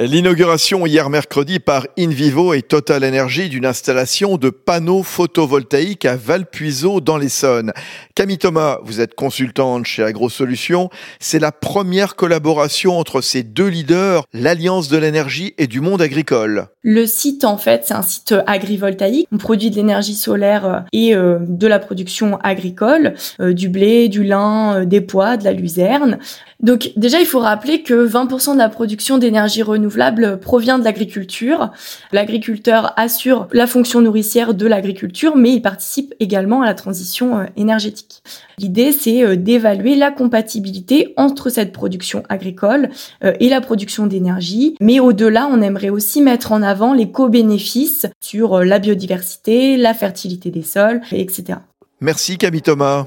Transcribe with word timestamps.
L'inauguration 0.00 0.86
hier 0.86 1.10
mercredi 1.10 1.58
par 1.58 1.88
InVivo 1.98 2.54
et 2.54 2.62
Total 2.62 3.02
Energy 3.02 3.48
d'une 3.48 3.66
installation 3.66 4.36
de 4.36 4.48
panneaux 4.48 5.02
photovoltaïques 5.02 6.04
à 6.04 6.14
Valpuiseau 6.14 7.00
dans 7.00 7.16
l'Essonne. 7.16 7.72
Camille 8.14 8.38
Thomas, 8.38 8.78
vous 8.84 9.00
êtes 9.00 9.16
consultante 9.16 9.86
chez 9.86 10.04
AgroSolutions. 10.04 10.88
C'est 11.18 11.40
la 11.40 11.50
première 11.50 12.14
collaboration 12.14 12.96
entre 12.96 13.20
ces 13.20 13.42
deux 13.42 13.66
leaders, 13.66 14.22
l'Alliance 14.32 14.88
de 14.88 14.98
l'énergie 14.98 15.54
et 15.58 15.66
du 15.66 15.80
monde 15.80 16.00
agricole. 16.00 16.68
Le 16.82 17.04
site, 17.04 17.44
en 17.44 17.58
fait, 17.58 17.82
c'est 17.84 17.94
un 17.94 18.02
site 18.02 18.36
agrivoltaïque. 18.46 19.26
On 19.32 19.38
produit 19.38 19.70
de 19.70 19.76
l'énergie 19.76 20.14
solaire 20.14 20.64
euh, 20.64 20.78
et 20.92 21.14
euh, 21.14 21.38
de 21.40 21.66
la 21.66 21.80
production 21.80 22.38
agricole, 22.44 23.14
euh, 23.40 23.52
du 23.52 23.68
blé, 23.68 24.08
du 24.08 24.22
lin, 24.22 24.84
des 24.84 25.00
pois, 25.00 25.36
de 25.36 25.44
la 25.44 25.52
luzerne. 25.52 26.18
Donc 26.60 26.90
déjà, 26.96 27.20
il 27.20 27.26
faut 27.26 27.40
rappeler 27.40 27.82
que 27.82 28.08
20% 28.08 28.54
de 28.54 28.58
la 28.58 28.68
production 28.68 29.18
d'énergie 29.18 29.62
renouvelable 29.88 30.38
provient 30.40 30.78
de 30.78 30.84
l'agriculture. 30.84 31.70
L'agriculteur 32.12 32.92
assure 32.96 33.48
la 33.52 33.66
fonction 33.66 34.00
nourricière 34.00 34.54
de 34.54 34.66
l'agriculture, 34.66 35.36
mais 35.36 35.52
il 35.54 35.62
participe 35.62 36.14
également 36.20 36.62
à 36.62 36.66
la 36.66 36.74
transition 36.74 37.46
énergétique. 37.56 38.22
L'idée, 38.58 38.92
c'est 38.92 39.36
d'évaluer 39.36 39.96
la 39.96 40.10
compatibilité 40.10 41.14
entre 41.16 41.48
cette 41.48 41.72
production 41.72 42.22
agricole 42.28 42.90
et 43.22 43.48
la 43.48 43.60
production 43.60 44.06
d'énergie. 44.06 44.76
Mais 44.80 45.00
au-delà, 45.00 45.48
on 45.50 45.62
aimerait 45.62 45.88
aussi 45.88 46.20
mettre 46.20 46.52
en 46.52 46.62
avant 46.62 46.92
les 46.92 47.10
co-bénéfices 47.10 48.06
sur 48.20 48.62
la 48.64 48.78
biodiversité, 48.78 49.76
la 49.76 49.94
fertilité 49.94 50.50
des 50.50 50.62
sols, 50.62 51.00
etc. 51.12 51.60
Merci 52.00 52.36
Camille 52.38 52.62
Thomas. 52.62 53.06